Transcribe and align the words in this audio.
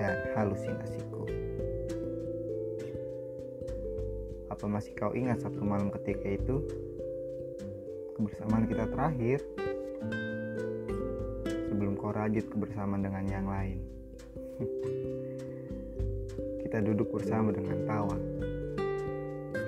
dan 0.00 0.16
halusinasiku. 0.32 1.28
Apa 4.48 4.64
masih 4.64 4.96
kau 4.96 5.12
ingat 5.12 5.44
satu 5.44 5.60
malam 5.60 5.92
ketika 6.00 6.32
itu? 6.32 6.64
Kebersamaan 8.16 8.64
kita 8.64 8.88
terakhir 8.88 9.44
sebelum 11.68 12.00
kau 12.00 12.08
rajut 12.08 12.48
kebersamaan 12.48 13.04
dengan 13.04 13.24
yang 13.28 13.44
lain. 13.44 13.84
kita 16.64 16.80
duduk 16.80 17.12
bersama 17.12 17.52
dengan 17.52 17.76
tawa. 17.84 18.16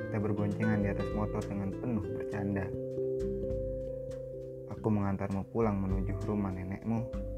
Kita 0.09 0.16
berboncengan 0.24 0.80
di 0.80 0.88
atas 0.88 1.09
motor 1.13 1.45
dengan 1.45 1.69
penuh 1.77 2.05
bercanda. 2.16 2.65
Aku 4.73 4.88
mengantarmu 4.88 5.45
pulang 5.52 5.77
menuju 5.77 6.16
rumah 6.24 6.49
nenekmu. 6.49 7.29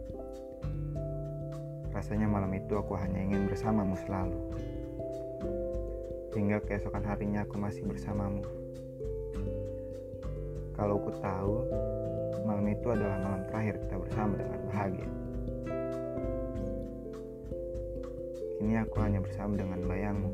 Rasanya 1.90 2.30
malam 2.30 2.54
itu 2.54 2.78
aku 2.78 2.94
hanya 2.94 3.18
ingin 3.18 3.50
bersamamu 3.50 3.98
selalu. 4.06 4.38
Hingga 6.30 6.62
keesokan 6.62 7.02
harinya 7.02 7.42
aku 7.42 7.58
masih 7.58 7.82
bersamamu. 7.82 8.46
Kalau 10.78 11.02
aku 11.02 11.10
tahu, 11.18 11.54
malam 12.46 12.66
itu 12.70 12.86
adalah 12.88 13.18
malam 13.20 13.42
terakhir 13.50 13.74
kita 13.84 13.96
bersama 13.98 14.32
dengan 14.38 14.60
bahagia. 14.70 15.10
Kini 18.56 18.74
aku 18.80 18.96
hanya 19.02 19.20
bersama 19.20 19.52
dengan 19.58 19.80
bayangmu. 19.84 20.30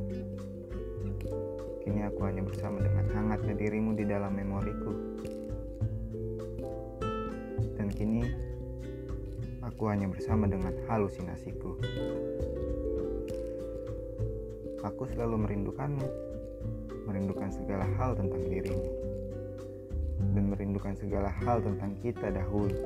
Kini 1.83 2.01
aku 2.05 2.21
hanya 2.27 2.43
bersama 2.45 2.83
dengan 2.85 3.07
hangatnya 3.11 3.55
dirimu 3.57 3.97
di 3.97 4.05
dalam 4.05 4.37
memoriku. 4.37 4.93
Dan 7.81 7.89
kini 7.89 8.46
aku 9.67 9.91
hanya 9.91 10.07
bersama 10.07 10.47
dengan 10.47 10.71
halusinasiku. 10.87 11.75
Aku 14.87 15.03
selalu 15.11 15.43
merindukanmu, 15.43 16.07
merindukan 17.11 17.51
segala 17.51 17.83
hal 17.99 18.15
tentang 18.15 18.47
dirimu, 18.47 18.87
dan 20.31 20.45
merindukan 20.55 20.95
segala 20.95 21.27
hal 21.43 21.59
tentang 21.59 21.99
kita 21.99 22.31
dahulu. 22.31 22.79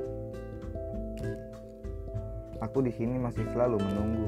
Aku 2.65 2.81
di 2.81 2.89
sini 2.89 3.21
masih 3.21 3.45
selalu 3.53 3.77
menunggu, 3.77 4.27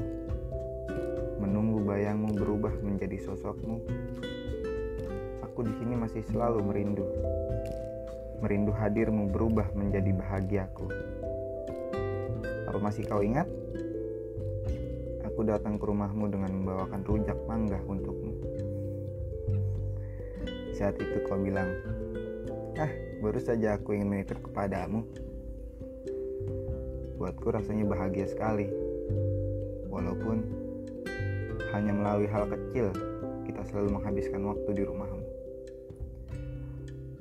menunggu 1.42 1.82
bayangmu 1.82 2.38
berubah 2.38 2.74
menjadi 2.86 3.18
sosokmu. 3.26 3.82
Aku 5.42 5.66
di 5.66 5.74
sini 5.82 5.94
masih 5.98 6.22
selalu 6.30 6.62
merindu, 6.62 7.06
merindu 8.38 8.70
hadirmu 8.70 9.26
berubah 9.34 9.66
menjadi 9.74 10.14
bahagiaku. 10.14 10.86
Apa 12.74 12.90
masih 12.90 13.06
kau 13.06 13.22
ingat? 13.22 13.46
aku 15.34 15.42
datang 15.50 15.82
ke 15.82 15.90
rumahmu 15.90 16.30
dengan 16.30 16.62
membawakan 16.62 17.02
rujak 17.02 17.34
mangga 17.50 17.82
untukmu. 17.90 18.38
Saat 20.70 20.94
itu 21.02 21.26
kau 21.26 21.34
bilang, 21.42 21.74
ah 22.78 22.86
baru 23.18 23.42
saja 23.42 23.74
aku 23.74 23.98
ingin 23.98 24.14
menitip 24.14 24.38
kepadamu. 24.38 25.02
Buatku 27.18 27.50
rasanya 27.50 27.82
bahagia 27.82 28.30
sekali. 28.30 28.70
Walaupun 29.90 30.46
hanya 31.74 31.90
melalui 31.90 32.30
hal 32.30 32.46
kecil 32.46 32.94
kita 33.42 33.66
selalu 33.66 33.98
menghabiskan 33.98 34.42
waktu 34.46 34.70
di 34.70 34.82
rumahmu. 34.86 35.26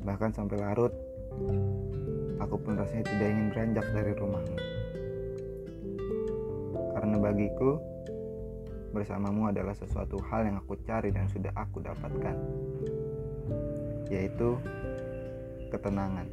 Bahkan 0.06 0.38
sampai 0.38 0.62
larut, 0.62 0.94
aku 2.38 2.56
pun 2.62 2.78
rasanya 2.78 3.10
tidak 3.10 3.26
ingin 3.26 3.48
beranjak 3.50 3.86
dari 3.90 4.14
rumahmu. 4.14 4.73
Karena 7.14 7.30
bagiku, 7.30 7.78
bersamamu 8.90 9.54
adalah 9.54 9.78
sesuatu 9.78 10.18
hal 10.34 10.50
yang 10.50 10.58
aku 10.58 10.74
cari 10.82 11.14
dan 11.14 11.30
sudah 11.30 11.54
aku 11.54 11.78
dapatkan, 11.78 12.34
yaitu 14.10 14.58
ketenangan. 15.70 16.26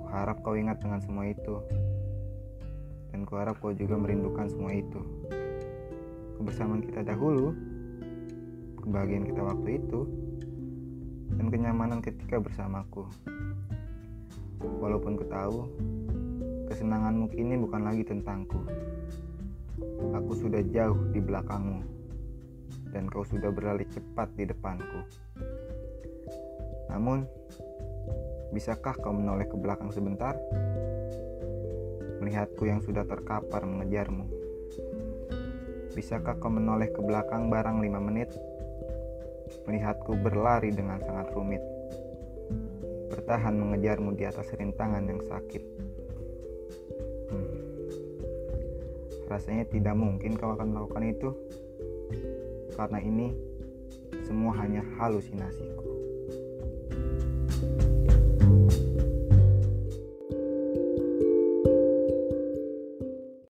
Kuharap 0.00 0.40
kau 0.40 0.56
ingat 0.56 0.80
dengan 0.80 1.04
semua 1.04 1.28
itu, 1.28 1.60
dan 3.12 3.28
kuharap 3.28 3.60
kau 3.60 3.76
juga 3.76 4.00
merindukan 4.00 4.48
semua 4.48 4.72
itu. 4.72 5.00
Kebersamaan 6.40 6.88
kita 6.88 7.04
dahulu, 7.04 7.52
kebahagiaan 8.80 9.28
kita 9.28 9.44
waktu 9.44 9.76
itu, 9.76 10.08
dan 11.36 11.52
kenyamanan 11.52 12.00
ketika 12.00 12.40
bersamaku. 12.40 13.04
Walaupun 14.80 15.20
ku 15.20 15.28
tahu, 15.28 15.68
kesenanganmu 16.76 17.32
kini 17.32 17.56
bukan 17.56 17.88
lagi 17.88 18.04
tentangku 18.04 18.60
Aku 20.12 20.36
sudah 20.36 20.60
jauh 20.68 21.08
di 21.08 21.24
belakangmu, 21.24 21.80
dan 22.92 23.08
kau 23.08 23.24
sudah 23.24 23.48
berlari 23.48 23.88
cepat 23.88 24.28
di 24.36 24.44
depanku. 24.44 25.00
Namun, 26.92 27.24
bisakah 28.52 28.92
kau 29.00 29.16
menoleh 29.16 29.48
ke 29.48 29.56
belakang 29.56 29.88
sebentar? 29.88 30.36
Melihatku 32.20 32.68
yang 32.68 32.84
sudah 32.84 33.08
terkapar 33.08 33.64
mengejarmu. 33.64 34.28
Bisakah 35.96 36.36
kau 36.36 36.52
menoleh 36.52 36.92
ke 36.92 37.00
belakang 37.00 37.48
barang 37.48 37.80
lima 37.80 38.04
menit? 38.04 38.36
Melihatku 39.64 40.12
berlari 40.20 40.76
dengan 40.76 41.00
sangat 41.00 41.32
rumit. 41.32 41.64
Bertahan 43.08 43.56
mengejarmu 43.56 44.12
di 44.12 44.28
atas 44.28 44.52
rintangan 44.52 45.08
yang 45.08 45.24
sakit. 45.24 45.95
Rasanya 49.26 49.66
tidak 49.66 49.98
mungkin 49.98 50.38
kau 50.38 50.54
akan 50.54 50.70
melakukan 50.70 51.04
itu, 51.10 51.28
karena 52.78 52.98
ini 53.02 53.34
semua 54.22 54.54
hanya 54.62 54.86
halusinasiku. 54.96 55.95